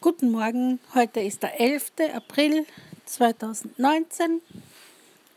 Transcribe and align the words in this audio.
Guten 0.00 0.30
Morgen, 0.30 0.78
heute 0.94 1.18
ist 1.18 1.42
der 1.42 1.58
11. 1.58 1.90
April 2.14 2.64
2019 3.04 4.40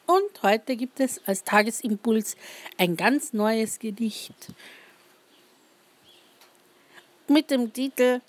und 0.05 0.43
heute 0.43 0.75
gibt 0.75 0.99
es 0.99 1.19
als 1.25 1.43
Tagesimpuls 1.43 2.37
ein 2.77 2.95
ganz 2.95 3.33
neues 3.33 3.79
Gedicht 3.79 4.35
mit 7.27 7.49
dem 7.49 7.73
Titel 7.73 8.21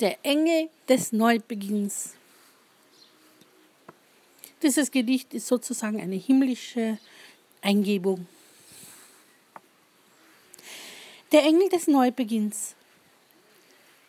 Der 0.00 0.18
Engel 0.24 0.68
des 0.88 1.12
Neubeginns. 1.12 2.14
Dieses 4.64 4.90
Gedicht 4.90 5.32
ist 5.32 5.46
sozusagen 5.46 6.00
eine 6.00 6.16
himmlische 6.16 6.98
Eingebung. 7.62 8.26
Der 11.30 11.44
Engel 11.44 11.68
des 11.68 11.86
Neubeginns. 11.86 12.74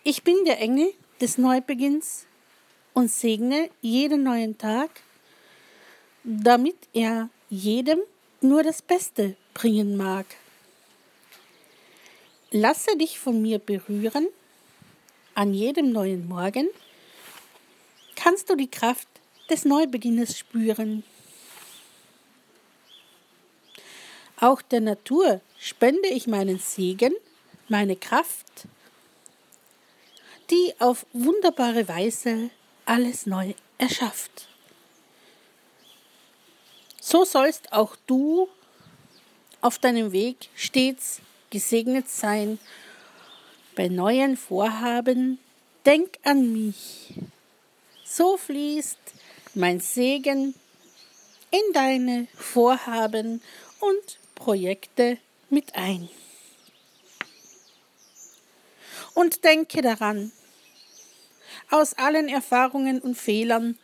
Ich 0.03 0.23
bin 0.23 0.45
der 0.45 0.59
Engel 0.59 0.91
des 1.21 1.37
Neubeginns 1.37 2.25
und 2.93 3.11
segne 3.11 3.69
jeden 3.81 4.23
neuen 4.23 4.57
Tag, 4.57 5.01
damit 6.23 6.77
er 6.93 7.29
jedem 7.49 7.99
nur 8.41 8.63
das 8.63 8.81
Beste 8.81 9.35
bringen 9.53 9.97
mag. 9.97 10.25
Lasse 12.51 12.97
dich 12.97 13.19
von 13.19 13.41
mir 13.41 13.59
berühren, 13.59 14.27
an 15.35 15.53
jedem 15.53 15.91
neuen 15.91 16.27
Morgen 16.27 16.67
kannst 18.15 18.49
du 18.49 18.55
die 18.55 18.69
Kraft 18.69 19.07
des 19.49 19.65
Neubeginnes 19.65 20.37
spüren. 20.37 21.03
Auch 24.39 24.61
der 24.61 24.81
Natur 24.81 25.41
spende 25.57 26.07
ich 26.07 26.27
meinen 26.27 26.59
Segen, 26.59 27.13
meine 27.67 27.95
Kraft, 27.95 28.67
die 30.49 30.73
auf 30.79 31.05
wunderbare 31.13 31.87
Weise 31.87 32.49
alles 32.85 33.25
neu 33.25 33.53
erschafft. 33.77 34.47
So 36.99 37.23
sollst 37.25 37.71
auch 37.73 37.95
du 38.07 38.49
auf 39.61 39.79
deinem 39.79 40.11
Weg 40.11 40.49
stets 40.55 41.21
gesegnet 41.49 42.09
sein. 42.09 42.59
Bei 43.75 43.87
neuen 43.87 44.37
Vorhaben 44.37 45.39
denk 45.85 46.17
an 46.23 46.51
mich. 46.51 47.13
So 48.03 48.37
fließt 48.37 48.97
mein 49.55 49.79
Segen 49.79 50.55
in 51.51 51.73
deine 51.73 52.27
Vorhaben 52.35 53.41
und 53.79 54.19
Projekte 54.35 55.17
mit 55.49 55.75
ein. 55.75 56.09
Und 59.13 59.43
denke 59.43 59.81
daran, 59.81 60.31
aus 61.69 61.95
allen 61.95 62.29
Erfahrungen 62.29 62.99
und 62.99 63.15
Fehlern 63.15 63.77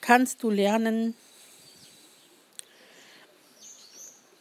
kannst 0.00 0.42
du 0.42 0.48
lernen. 0.50 1.14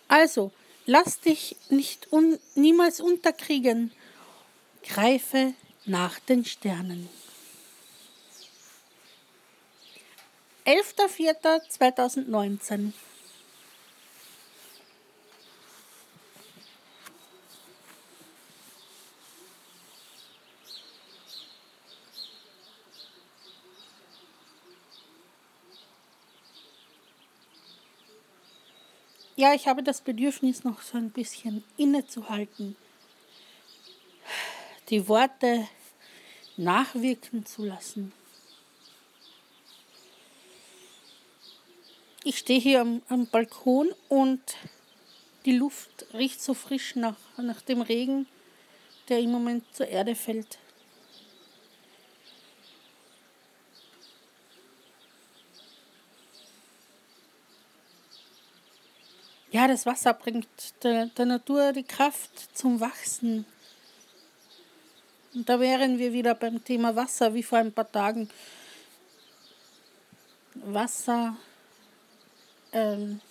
Also, 0.08 0.52
lass 0.86 1.20
dich 1.20 1.58
nicht 1.70 2.12
un 2.12 2.40
niemals 2.56 3.00
unterkriegen. 3.02 3.92
Greife 4.84 5.53
nach 5.86 6.20
den 6.20 6.45
Sternen. 6.45 7.09
11.04.2019 10.66 12.94
Ja, 29.40 29.53
ich 29.53 29.68
habe 29.68 29.84
das 29.84 30.02
Bedürfnis, 30.02 30.64
noch 30.64 30.81
so 30.81 30.98
ein 30.98 31.12
bisschen 31.12 31.64
innezuhalten, 31.78 32.75
die 34.90 35.08
Worte 35.08 35.68
nachwirken 36.58 37.46
zu 37.46 37.64
lassen. 37.64 38.12
Ich 42.24 42.40
stehe 42.40 42.59
hier 42.59 42.81
am, 42.81 43.03
am, 43.09 43.28
Balkon 43.28 43.90
und 44.09 44.42
die 45.46 45.56
Luft 45.56 46.08
riecht 46.16 46.42
so 46.42 46.56
frisch 46.56 46.96
nach, 46.96 47.18
nach 47.38 47.62
dem 47.62 47.81
Regen, 47.81 48.25
der 49.08 49.19
im 49.19 49.30
Moment 49.30 49.64
zur 49.75 49.88
Erde 49.88 50.16
fällt. 50.16 50.58
Ja, 59.50 59.68
das 59.68 59.85
Wasser 59.85 60.13
bringt 60.13 60.47
der, 60.84 61.06
der 61.06 61.25
Natur 61.25 61.72
die 61.72 61.84
Kraft 61.84 62.58
zum 62.58 62.81
Wachsen. 62.81 63.46
Und 65.34 65.47
da 65.47 65.59
wären 65.59 65.97
wir 65.97 66.12
wieder 66.12 66.35
beim 66.35 66.63
Thema 66.63 66.96
Wasser, 66.96 67.34
wie 67.34 67.44
vor 67.44 67.59
ein 67.59 67.72
paar 67.72 67.90
Tagen. 67.90 68.30
Wasser 70.53 71.38
ähm, 72.74 73.22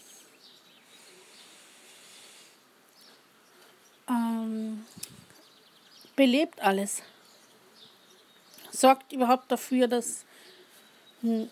ähm, 4.08 4.86
belebt 6.14 6.62
alles. 6.62 7.02
Sorgt 8.70 9.12
überhaupt 9.12 9.50
dafür, 9.50 9.86
dass 9.86 10.24
hm, 11.20 11.50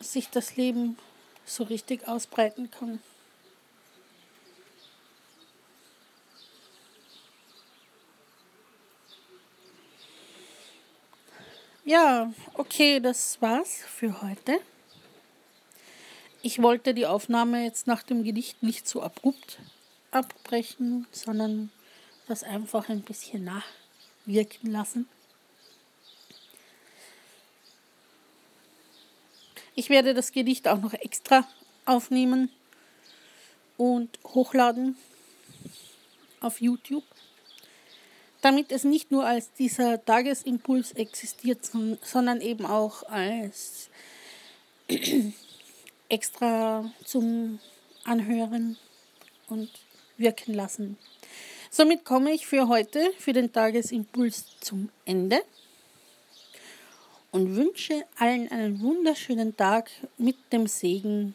sich 0.00 0.30
das 0.30 0.56
Leben 0.56 0.98
so 1.44 1.62
richtig 1.62 2.08
ausbreiten 2.08 2.70
kann. 2.72 3.00
Ja, 11.86 12.32
okay, 12.54 12.98
das 12.98 13.42
war's 13.42 13.76
für 13.86 14.22
heute. 14.22 14.58
Ich 16.40 16.62
wollte 16.62 16.94
die 16.94 17.04
Aufnahme 17.04 17.62
jetzt 17.62 17.86
nach 17.86 18.02
dem 18.02 18.24
Gedicht 18.24 18.62
nicht 18.62 18.88
so 18.88 19.02
abrupt 19.02 19.58
abbrechen, 20.10 21.06
sondern 21.12 21.70
das 22.26 22.42
einfach 22.42 22.88
ein 22.88 23.02
bisschen 23.02 23.44
nachwirken 23.44 24.70
lassen. 24.70 25.06
Ich 29.74 29.90
werde 29.90 30.14
das 30.14 30.32
Gedicht 30.32 30.66
auch 30.68 30.78
noch 30.78 30.94
extra 30.94 31.46
aufnehmen 31.84 32.48
und 33.76 34.18
hochladen 34.24 34.96
auf 36.40 36.62
YouTube 36.62 37.04
damit 38.44 38.72
es 38.72 38.84
nicht 38.84 39.10
nur 39.10 39.24
als 39.24 39.54
dieser 39.54 40.04
Tagesimpuls 40.04 40.92
existiert, 40.92 41.60
sondern 42.02 42.42
eben 42.42 42.66
auch 42.66 43.02
als 43.04 43.88
extra 46.10 46.92
zum 47.06 47.58
Anhören 48.04 48.76
und 49.48 49.70
wirken 50.18 50.52
lassen. 50.52 50.98
Somit 51.70 52.04
komme 52.04 52.32
ich 52.32 52.46
für 52.46 52.68
heute, 52.68 53.14
für 53.18 53.32
den 53.32 53.50
Tagesimpuls 53.50 54.44
zum 54.60 54.90
Ende 55.06 55.40
und 57.30 57.56
wünsche 57.56 58.04
allen 58.18 58.50
einen 58.52 58.78
wunderschönen 58.82 59.56
Tag 59.56 59.90
mit 60.18 60.36
dem 60.52 60.66
Segen, 60.66 61.34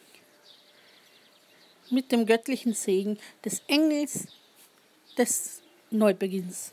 mit 1.90 2.12
dem 2.12 2.24
göttlichen 2.24 2.72
Segen 2.72 3.18
des 3.44 3.62
Engels 3.66 4.28
des 5.18 5.60
Neubeginns. 5.90 6.72